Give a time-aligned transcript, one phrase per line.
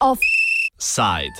[0.00, 1.34] Offside.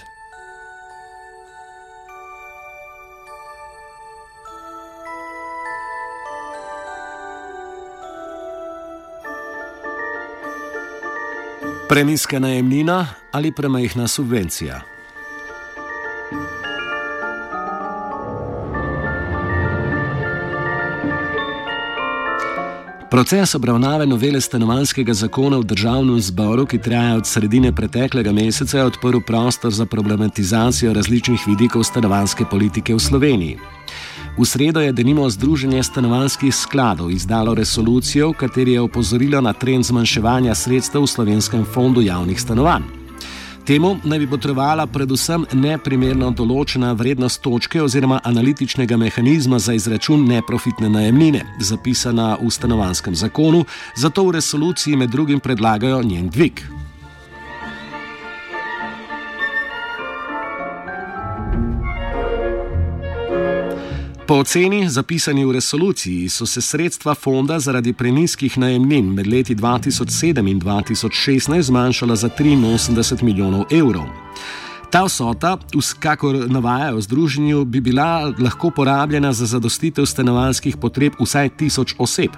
[11.88, 14.95] Premijska najemnina ali premajhna subvencija?
[23.10, 28.84] Proces obravnave novele stanovanskega zakona v državnem zboru, ki traja od sredine preteklega meseca, je
[28.84, 33.58] odprl prostor za problematizacijo različnih vidikov stanovanske politike v Sloveniji.
[34.38, 39.84] V sredo je denimo Združenje stanovanskih skladov izdalo resolucijo, v kateri je opozorilo na trend
[39.84, 43.05] zmanjševanja sredstev v slovenskem fondu javnih stanovanj.
[43.66, 50.86] Temu naj bi potrebovala predvsem neprimerno določena vrednost točke oziroma analitičnega mehanizma za izračun neprofitne
[50.94, 53.64] najemnine, zapisana v stanovanskem zakonu,
[53.98, 56.62] zato v resoluciji med drugim predlagajo njen dvig.
[64.26, 70.50] Po oceni, zapisani v resoluciji, so se sredstva fonda zaradi preniskih najemnin med leti 2007
[70.50, 74.08] in 2016 zmanjšala za 83 milijonov evrov.
[74.90, 75.56] Ta vsota,
[75.98, 82.30] kakor navajajo v združenju, bi bila lahko porabljena za zadostitev stanovanjskih potreb vsaj tisoč oseb.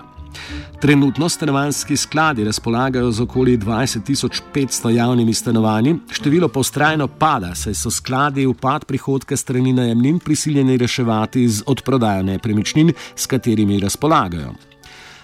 [0.80, 7.90] Trenutno stanovanjski skladi razpolagajo z okoli 20.500 javnimi stanovanji, število pa ustrajno pada, saj so
[7.90, 14.54] skladi upad prihodka strani najemnin prisiljeni reševati z odprodajo nepremičnin, s katerimi razpolagajo.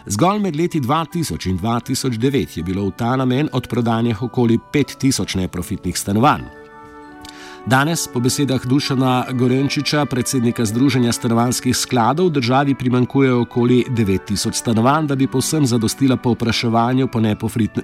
[0.06, 5.98] Zgolj med leti 2000 in 2009 je bilo v ta namen odprodanih okoli 5000 neprofitnih
[5.98, 6.63] stanovanj.
[7.66, 15.16] Danes, po besedah Dušana Gorenčiča, predsednika Združenja stanovanskih skladov, državi primankuje okoli 9000 stanovanj, da
[15.16, 17.20] bi povsem zadostila povpraševanju po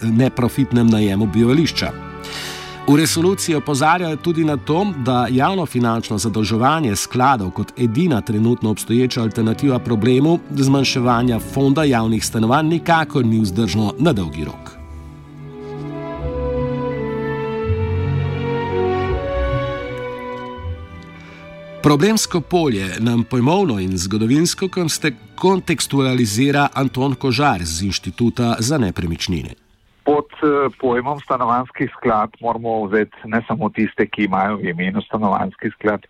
[0.03, 1.93] neprofitnem najemu bivališča.
[2.89, 9.23] V resoluciji opozarjajo tudi na to, da javno finančno zadolževanje skladov kot edina trenutno obstoječa
[9.23, 14.80] alternativa problemu zmanjševanja fonda javnih stanovanj nikakor ni vzdržno na dolgi rok.
[21.91, 24.67] Problemsko polje nam pojmovno in zgodovinsko
[25.35, 29.51] kontekstualizira Anton Kožar z Inštituta za nepremičnine.
[30.05, 35.71] Pod eh, pojmom stanovanski sklad moramo vzeti ne samo tiste, ki imajo v imenu stanovanski
[35.71, 36.07] sklad,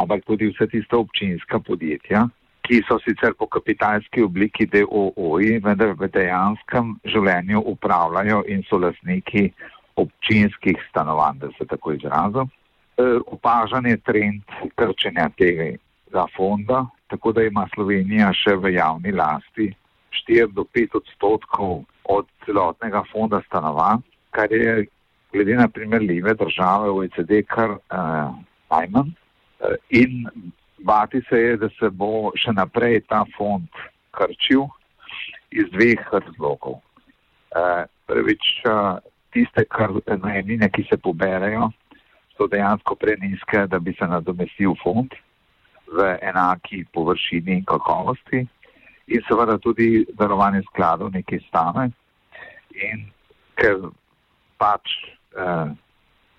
[0.00, 2.28] ampak tudi vse tiste občinska podjetja,
[2.62, 9.50] ki so sicer po kapitalski obliki DOO-ji, vendar v dejanskem življenju upravljajo in so lasniki
[9.96, 12.54] občinskih stanovanj, da se tako izrazim.
[12.98, 14.42] Eh, opažan je trend
[14.74, 19.68] krčenja tega fonda, tako da ima Slovenija še v javni lasti
[20.26, 24.02] 4 do 5 odstotkov od celotnega fonda stanovanj,
[24.34, 24.88] kar je
[25.32, 28.34] glede na primerljive države OECD kar uh,
[28.74, 29.14] najmanj.
[29.14, 30.26] Uh, in
[30.82, 33.68] bati se je, da se bo še naprej ta fond
[34.10, 34.66] krčil
[35.54, 36.80] iz dveh razlogov.
[37.54, 38.98] Uh, prvič, uh,
[39.30, 41.70] tiste kar najemnine, ki se poberajo,
[42.38, 45.14] so dejansko preniske, da bi se nadomestil fond
[45.92, 48.46] v enaki površini in kakovosti.
[49.08, 51.88] In seveda tudi darovanje skladov nekaj stane.
[52.76, 53.08] In
[53.56, 53.88] ker
[54.60, 54.84] pač
[55.34, 55.74] eh,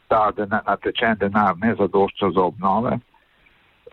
[0.07, 2.99] ta denar, natečen denar ne zadošča za obnove,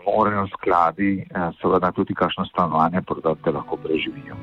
[0.06, 4.37] morajo skladi eh, seveda tudi kakšno stanovanje prodati, da lahko preživijo.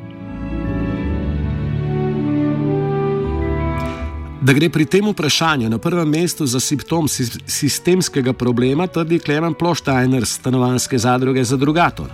[4.43, 10.25] Da gre pri tem vprašanju na prvem mestu za simptom sistemskega problema, trdi Klemen Ploštajner,
[10.27, 12.11] stanovanske zadruge za drugator.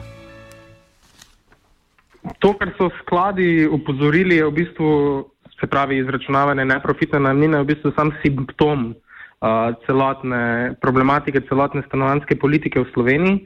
[2.39, 4.91] To, kar so skladi upozorili, je v bistvu,
[5.57, 12.84] se pravi, izračunavanje neprofitne najmnine, v bistvu sam simptom uh, celotne problematike, celotne stanovanske politike
[12.84, 13.39] v Sloveniji.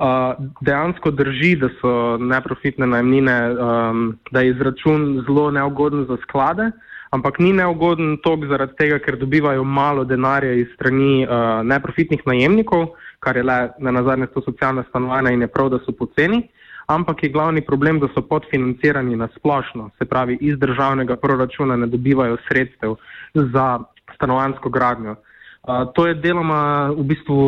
[0.00, 0.32] Uh,
[0.64, 6.72] dejansko drži, da so neprofitne najmnine, um, da je izračun zelo neugoden za sklade.
[6.72, 12.22] Uh, ampak ni neugoden tok zaradi tega, ker dobivajo malo denarja iz strani uh, neprofitnih
[12.26, 16.44] najemnikov, kar je le na nazadnje to socialna stanovanja in je prav, da so poceni,
[16.86, 21.86] ampak je glavni problem, da so podfinancirani na splošno, se pravi iz državnega proračuna ne
[21.86, 22.96] dobivajo sredstev
[23.34, 23.80] za
[24.14, 25.16] stanovansko gradnjo.
[25.62, 27.38] Uh, to je deloma v bistvu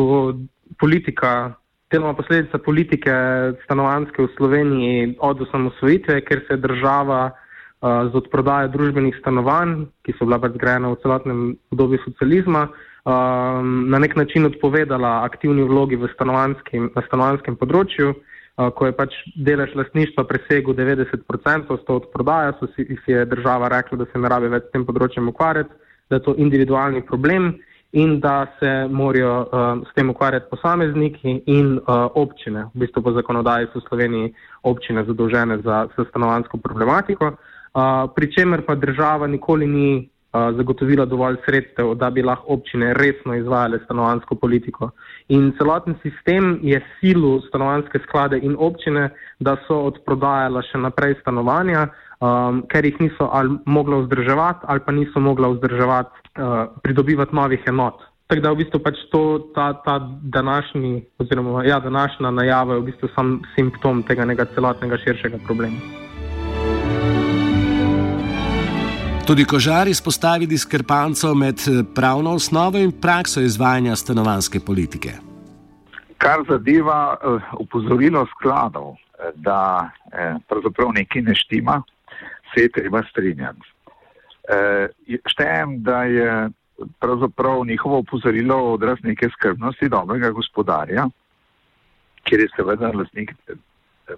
[0.79, 1.53] politika.
[1.93, 3.13] Deloma posledica politike
[3.63, 7.31] stanovanske v Sloveniji od osamosvojitve, ker se je država
[7.83, 11.39] z odprodajo družbenih stanovanj, ki so bila pač zgrajena v celotnem
[11.75, 12.69] obdobju socializma,
[13.03, 18.13] na nek način odpovedala aktivni vlogi stanovanskem, na stanovanskem področju,
[18.55, 23.67] ko je pač delež lastništva presegel 90%, s to odprodajo, so si, si je država
[23.67, 25.73] rekla, da se ne rabi več s tem področjem ukvarjati,
[26.07, 27.57] da je to individualni problem
[27.93, 32.69] in da se morajo uh, s tem ukvarjati posamezniki in uh, občine.
[32.73, 34.31] V bistvu po zakonodaji so v Sloveniji
[34.63, 37.52] občine zadolžene za, za stanovansko problematiko, uh,
[38.15, 43.79] pri čemer pa država nikoli ni zagotovila dovolj sredstev, da bi lahko občine resno izvajale
[43.85, 44.89] stanovansko politiko.
[45.27, 49.09] In celoten sistem je silu stanovanske sklade in občine,
[49.39, 54.91] da so odprodajala še naprej stanovanja, um, ker jih niso ali mogla vzdrževati ali pa
[54.91, 58.01] niso mogla vzdrževati, uh, pridobivati novih enot.
[58.27, 62.85] Tako da v bistvu pač to, ta, ta današnji, oziroma ja, današnja najava je v
[62.89, 66.12] bistvu sam simptom tega celotnega širšega problema.
[69.27, 75.09] Tudi Kožar izpostavi diskrepanco med eh, pravno osnovo in prakso izvajanja stanovanske politike.
[76.17, 77.17] Kar zadeva
[77.59, 81.81] upozorilo uh, skladov, eh, da eh, pravzaprav nekaj ne štima,
[82.51, 83.71] se je treba strinjati.
[84.49, 84.87] Eh,
[85.25, 86.49] štejem, da je
[86.99, 91.07] pravzaprav njihovo upozorilo odraz neke skrbnosti dobrega gospodarja,
[92.23, 93.55] kjer je seveda lastnik eh,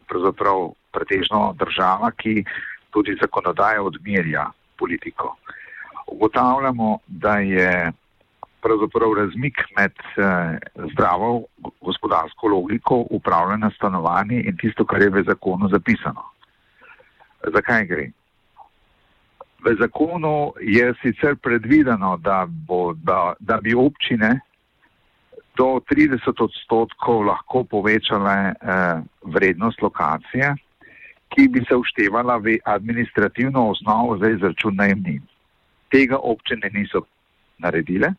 [0.09, 2.43] pravzaprav pretežno država, ki
[2.89, 5.35] tudi zakonodaje odmerja politiko.
[6.07, 7.91] Ugotavljamo, da je
[8.61, 10.57] pravzaprav razmik med eh,
[10.91, 11.43] zdravo
[11.81, 16.23] gospodarsko logiko upravljanja stanovanji in tisto, kar je v zakonu zapisano.
[17.53, 18.09] Zakaj gre?
[19.65, 24.39] V zakonu je sicer predvideno, da, bo, da, da bi občine
[25.57, 30.55] do 30 odstotkov lahko povečale eh, vrednost lokacije,
[31.29, 35.21] ki bi se vštevala v administrativno osnovo za izračun najemnin.
[35.91, 37.01] Tega občine niso
[37.57, 38.13] naredile,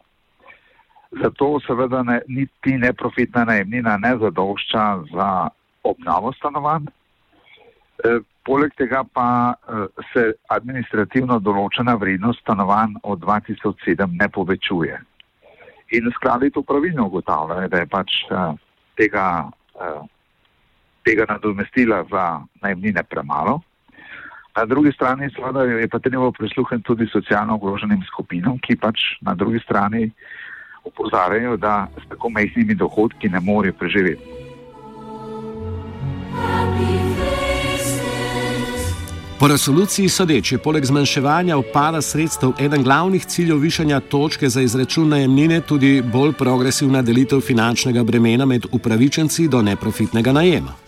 [1.10, 5.48] zato seveda ne, niti neprofitna najemnina ne zadošča za
[5.82, 6.86] obnavo stanovanj.
[6.86, 14.98] E, poleg tega pa e, se administrativno določena vrednost stanovanj od 2007 ne povečuje.
[15.96, 18.44] In skladi to pravilno ugotavljajo, da je pač e,
[18.98, 19.92] tega e,
[21.06, 22.24] tega nadomestila za
[22.62, 23.60] najemnine premalo.
[24.56, 29.34] Na drugi strani seveda je pa treba prisluhniti tudi socialno ogroženim skupinam, ki pač na
[29.34, 30.10] drugi strani
[30.84, 34.36] opozarjajo, da s tako majhnimi dohodki ne morejo preživeti.
[39.38, 45.60] Po resoluciji sodeče, poleg zmanjševanja upada sredstev, eden glavnih ciljev višanja točke za izračun najemnine
[45.60, 50.85] tudi bolj progresivna delitev finančnega bremena med upravičenci do neprofitnega najema.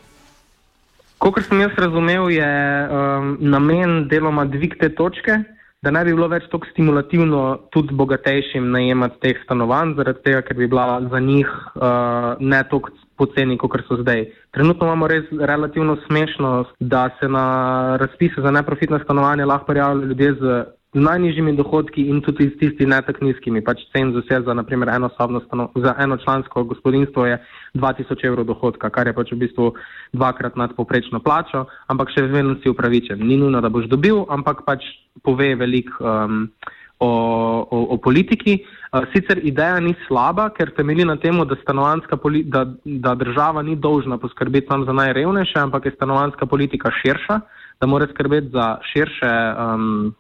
[1.18, 5.40] Kot sem jaz razumel, je um, namen deloma dvig te točke,
[5.82, 7.42] da ne bi bilo več tako stimulativno
[7.74, 12.94] tudi bogatejšim najemati teh stanovanj, zaradi tega, ker bi bila za njih uh, ne toliko
[13.18, 14.28] poceni, kot so zdaj.
[14.54, 17.44] Trenutno imamo res relativno smešnost, da se na
[17.98, 20.58] razpise za neprofitne stanovanja lahko prijavljajo ljudje z
[20.94, 23.60] najnižjimi dohodki in tudi s tisti ne tako nizkimi.
[23.64, 25.40] Pač cenzus je za, naprimer, eno stano,
[25.74, 27.38] za eno člansko gospodinstvo je
[27.74, 29.74] 2000 evrov dohodka, kar je pač v bistvu
[30.12, 33.20] dvakrat nad poprečno plačo, ampak še vedno si upravičen.
[33.20, 34.86] Ni nujno, da boš dobil, ampak pač
[35.22, 36.46] pove veliko um,
[36.98, 37.10] o,
[37.68, 38.62] o, o politiki.
[38.88, 41.58] Uh, sicer ideja ni slaba, ker temelji na tem, da,
[42.48, 47.40] da, da država ni dolžna poskrbeti samo za najrevnejše, ampak je stanovanska politika širša,
[47.80, 49.34] da mora skrbeti za širše.
[49.52, 50.16] Um,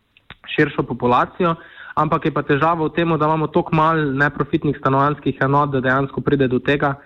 [0.58, 1.54] širšo populacijo,
[1.94, 6.20] ampak je pa težava v tem, da imamo toliko mal neprofitnih stanovanjskih enot, da dejansko
[6.20, 6.96] pride do tega,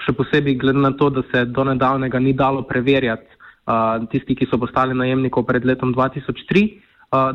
[0.00, 3.36] še posebej glede na to, da se do nedavnega ni dalo preverjati
[4.12, 6.66] tisti, ki so postali najemnikov pred letom 2003,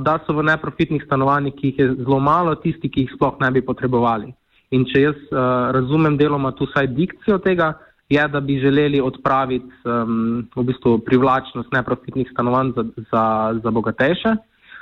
[0.03, 3.51] da so v neprofitnih stanovanjih, ki jih je zelo malo, tisti, ki jih sploh ne
[3.51, 4.31] bi potrebovali.
[4.71, 5.31] In če jaz
[5.75, 7.73] razumem deloma tu vsaj dikcijo tega,
[8.11, 13.23] je, da bi želeli odpraviti um, v bistvu privlačnost neprofitnih stanovanj za, za,
[13.63, 14.35] za bogatejše.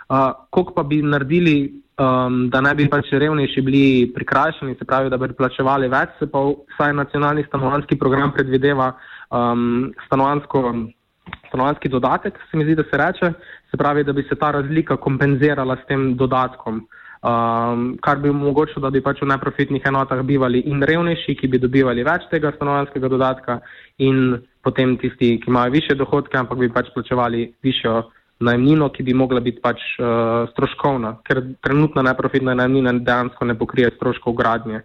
[0.09, 3.83] Uh, Kako pa bi naredili, um, da ne bi pač revnejši bili
[4.15, 6.41] prikrajšani, se pravi, da bi plačevali več, se pa
[6.73, 8.87] vsaj nacionalni stanovanski program predvideva
[9.29, 13.33] um, stanovanski dodatek, se mi zdi, da se reče,
[13.69, 18.87] se pravi, da bi se ta razlika kompenzirala s tem dodatkom, um, kar bi omogočilo,
[18.87, 23.13] da bi pač v neprofitnih enotah bivali in revnejši, ki bi dobivali več tega stanovanskega
[23.13, 23.61] dodatka
[24.01, 28.01] in potem tisti, ki imajo više dohodke, ampak bi pač plačevali višjo
[28.39, 33.91] najemnino, ki bi mogla biti pač uh, stroškovna, ker trenutna neprofitna najemnina dejansko ne pokrije
[33.95, 34.81] stroškov gradnje.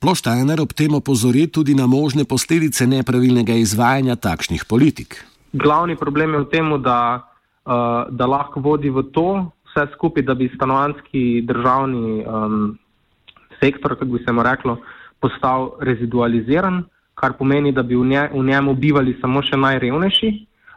[0.00, 5.20] Ploštajner ob tem opozori tudi na možne posledice nepravilnega izvajanja takšnih politik.
[5.52, 10.34] Glavni problem je v tem, da, uh, da lahko vodi v to vse skupaj, da
[10.34, 12.78] bi stanovanski državni um,
[13.60, 14.78] sektor, kako bi se mu reklo,
[15.20, 16.84] postal rezidualiziran,
[17.14, 20.30] kar pomeni, da bi v, nje, v njemu bivali samo še najrevnejši,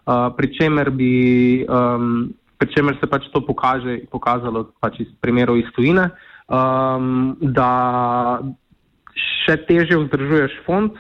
[0.05, 5.57] uh, pri, čemer bi, um, pri čemer se pač to pokaže, pokazalo pač iz primerov
[5.60, 6.10] iz tujine,
[6.48, 8.39] um, da
[9.13, 10.98] še teže vzdržuješ fond,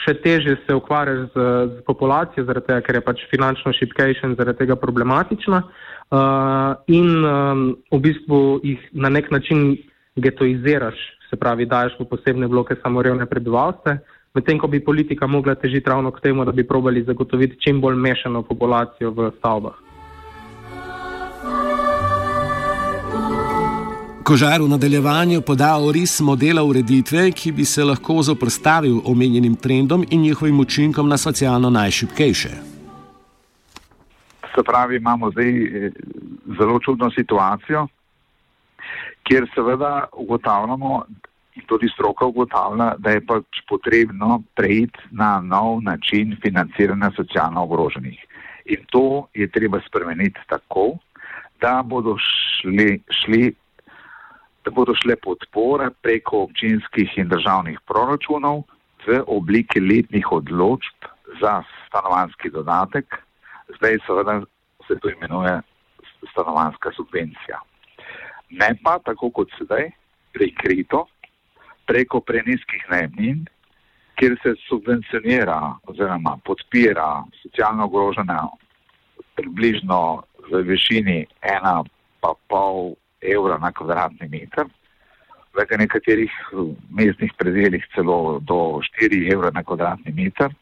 [0.00, 4.36] še teže se ukvarjaš z, z populacijo, zaradi tega, ker je pač finančno šipkejša in
[4.38, 5.62] zaradi tega problematična.
[6.10, 9.76] Uh, in um, v bistvu jih na nek način
[10.18, 10.98] getoiziraš,
[11.30, 14.00] se pravi, daješ v posebne bloke samo revne prebivalce,
[14.34, 17.96] medtem ko bi politika mogla težiti ravno k temu, da bi probali zagotoviti čim bolj
[17.96, 19.74] mešano populacijo v stavbah.
[24.30, 30.20] Kožar v nadaljevanju poda oris modela ureditve, ki bi se lahko zoprstavil omenjenim trendom in
[30.20, 32.50] njihovim učinkom na socialno najšipkejše.
[34.54, 35.90] Se pravi, imamo zdaj eh,
[36.58, 37.86] zelo čudno situacijo,
[39.22, 41.04] kjer seveda ugotavljamo,
[41.54, 48.18] in tudi stroka ugotavlja, da je pač potrebno preiti na nov način financiranja socialno ogroženih.
[48.70, 50.98] In to je treba spremeniti tako,
[51.60, 53.54] da bodo šli, šli
[54.64, 58.62] da bodo šle podpore preko občinskih in državnih proračunov
[59.06, 61.08] v obliki letnih odločb
[61.40, 63.16] za stanovanski dodatek.
[63.78, 64.40] Zdaj seveda
[64.86, 65.60] se to imenuje
[66.30, 67.60] stanovanska subvencija.
[68.50, 69.90] Ne pa tako kot sedaj,
[70.32, 71.06] prikrito,
[71.90, 73.44] preko preniskih najemnin,
[74.14, 75.58] kjer se subvencionira
[75.90, 78.44] oziroma podpira socialno ogrožena
[79.34, 82.94] približno v višini 1,5
[83.34, 84.68] evra na kvadratni meter,
[85.54, 86.34] v nekaterih
[86.94, 90.54] mestnih predeljih celo do 4 evra na kvadratni meter.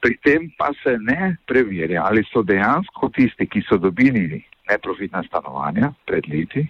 [0.00, 5.94] Pri tem pa se ne preverja, ali so dejansko tisti, ki so dobili neprofitna stanovanja
[6.04, 6.66] pred leti,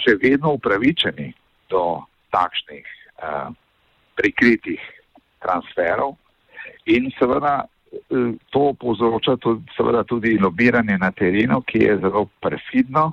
[0.00, 1.28] še vedno upravičeni
[1.70, 2.02] do
[2.34, 2.86] takšnih
[3.22, 3.50] uh,
[4.18, 4.80] prikritih
[5.42, 6.16] transferov
[6.86, 13.12] in seveda uh, to povzroča tudi, seveda tudi lobiranje na terenu, ki je zelo perfidno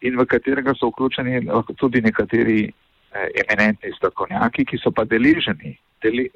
[0.00, 6.28] in v katerega so vključeni tudi nekateri uh, eminentni strokovnjaki, ki so pa deleženi, deli,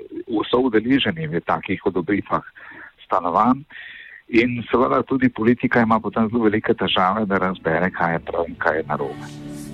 [0.50, 2.44] so udeleženi v takih odobritvah
[3.06, 3.64] stanovanj.
[4.32, 8.56] In seveda tudi politika ima potem zelo velike težave, da razbere, kaj je prav in
[8.56, 9.71] kaj je narobe.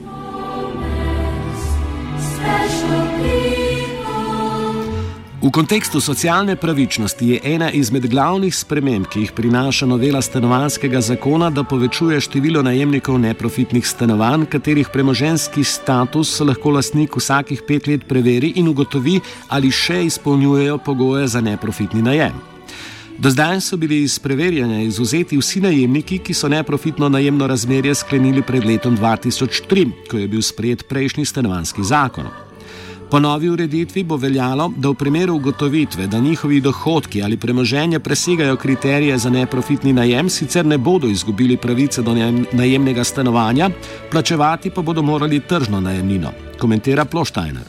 [5.48, 11.48] V kontekstu socialne pravičnosti je ena izmed glavnih sprememb, ki jih prinaša novela stanovanskega zakona,
[11.50, 18.50] da povečuje število najemnikov neprofitnih stanovanj, katerih premoženski status lahko lastnik vsakih pet let preveri
[18.60, 22.34] in ugotovi, ali še izpolnjujejo pogoje za neprofitni najem.
[23.18, 28.42] Do zdaj so bili iz preverjanja izuzeti vsi najemniki, ki so neprofitno najemno razmerje sklenili
[28.42, 32.28] pred letom 2003, ko je bil sprejet prejšnji stanovanski zakon.
[33.10, 38.56] Po novi ureditvi bo veljalo, da v primeru ugotovitve, da njihovi dohodki ali premoženje presegajo
[38.56, 42.14] kriterije za neprofitni najem, sicer ne bodo izgubili pravice do
[42.52, 43.70] najemnega stanovanja,
[44.10, 47.64] plačevati pa bodo morali tržno najemnino, komentira Ploštajner.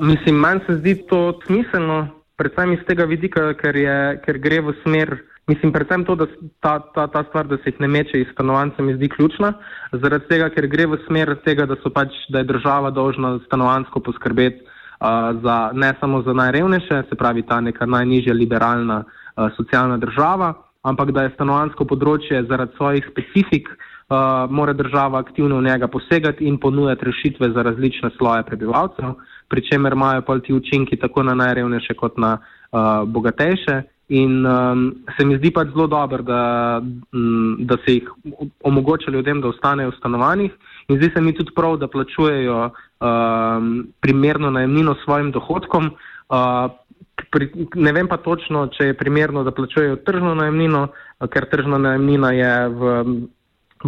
[0.00, 4.74] Mislim, manj se zdi to smiselno, predvsem iz tega vidika, ker, je, ker gre v
[4.82, 5.14] smer.
[5.46, 6.26] Mislim, predvsem to, da
[6.60, 9.52] ta, ta, ta stvar, da se jih ne meče iz stanovanj, mi zdi ključna,
[9.92, 14.64] zaradi tega, ker gre v smer tega, da, pač, da je država dolžna stanovansko poskrbeti
[14.64, 20.54] uh, za, ne samo za najrevnejše, se pravi ta neka najnižja liberalna uh, socialna država,
[20.82, 26.48] ampak da je stanovansko področje zaradi svojih specifik, uh, mora država aktivno v njega posegati
[26.48, 29.12] in ponujati rešitve za različne sloje prebivalcev.
[29.12, 33.82] Uh, pri čemer imajo pa ti učinki tako na najrevnejše kot na uh, bogatejše.
[34.08, 36.80] In um, se mi zdi pač zelo dobro, da,
[37.12, 38.10] um, da se jih
[38.62, 40.52] omogoča ljudem, da ostanejo v stanovanjih.
[40.88, 43.70] In zdi se mi tudi prav, da plačujejo um,
[44.04, 45.94] primerno najemnino svojim dohodkom.
[46.28, 46.68] Uh,
[47.32, 50.88] pri, ne vem pa točno, če je primerno, da plačujejo tržno najemnino,
[51.32, 52.92] ker tržna najemnina je v,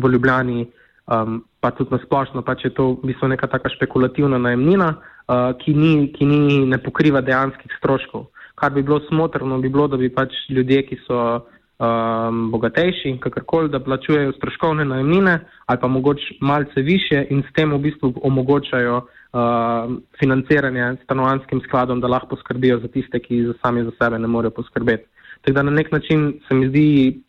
[0.00, 0.64] v Ljubljani,
[1.12, 4.94] um, pa tudi na splošno, pač je to v bistvu neka taka špekulativna najemnina.
[5.26, 8.28] Uh, ki, ni, ki ni, ne pokriva dejanskih stroškov.
[8.56, 11.18] Kar bi bilo smotrno, bi bilo, da bi pač ljudje, ki so
[11.78, 17.72] um, bogatejši, kakorkoli, da plačujejo stroškovne najemnine ali pa mogoče malce više in s tem
[17.72, 23.84] v bistvu omogočajo uh, financiranje stanovanskim skladom, da lahko poskrbijo za tiste, ki za sami
[23.84, 25.04] za sebe ne morejo poskrbeti.
[25.40, 27.20] Tako da na nek način se mi zdi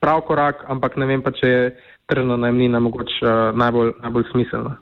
[0.00, 4.76] prav korak, ampak ne vem pa, če je tržna najemnina mogoče uh, najbolj, najbolj smiselna.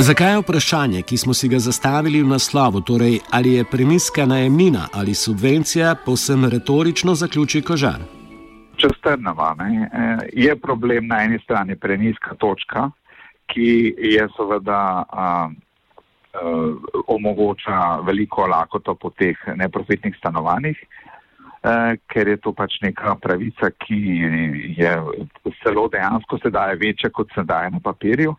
[0.00, 4.86] Zakaj je vprašanje, ki smo si ga zastavili v naslovu, torej ali je premiska najemnina
[4.94, 7.98] ali subvencija, povsem retorično zaključi kožar?
[8.76, 12.90] Če strnemo, eh, je problem na eni strani preniska točka,
[13.46, 15.08] ki je seveda
[17.06, 23.98] omogoča veliko lakoto po teh neprofitnih stanovanjih, uh, ker je to pač neka pravica, ki
[24.78, 24.92] je
[25.62, 28.36] celo dejansko sedaj večja, kot se daje na papirju.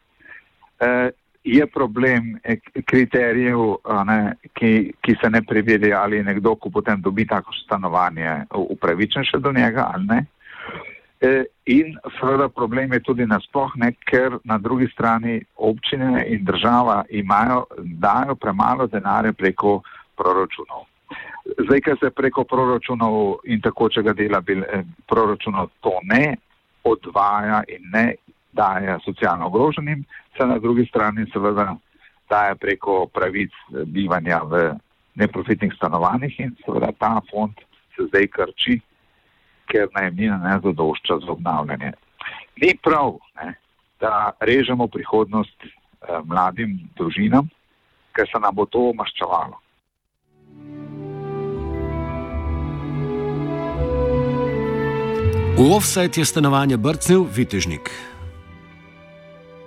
[1.49, 2.35] Je problem
[2.85, 3.61] kriterijev,
[4.05, 4.17] ne,
[4.53, 9.39] ki, ki se ne preveri, ali je nekdo, ko potem dobi tako stanovanje, upravičen še
[9.41, 10.19] do njega ali ne.
[11.19, 11.31] E,
[11.65, 17.65] in seveda problem je tudi nasploh, ne, ker na drugi strani občine in država imajo,
[17.77, 19.81] dajo premalo denarja preko
[20.15, 20.85] proračunov.
[21.65, 26.37] Zdaj, ker se preko proračunov in tako, če ga dela bil, eh, proračunov, to ne
[26.87, 28.05] odvaja in ne
[28.51, 30.05] daje socialno ogroženim,
[30.37, 31.75] se na drugi strani seveda
[32.29, 33.51] daje preko pravic
[33.85, 34.73] bivanja v
[35.15, 37.53] neprofitnih stanovanjih in seveda ta fond
[37.95, 38.79] se zdaj krči,
[39.69, 41.91] ker najemnina ne zadošča za obnavljanje.
[42.61, 43.53] Ni prav, ne,
[43.99, 47.49] da režemo prihodnost eh, mladim družinam,
[48.15, 49.59] ker se nam bo to maščevalo.
[55.59, 57.91] V offset je stanovanje brcnil Vitežnik.